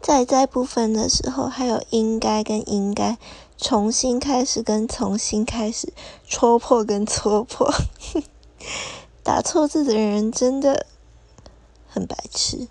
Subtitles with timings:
[0.00, 3.18] 在在不分的时候，还有应该跟应该，
[3.56, 5.92] 重新开始跟重新开始，
[6.26, 7.70] 戳破跟戳破，
[9.22, 10.86] 打错字的人真的
[11.88, 12.68] 很白痴。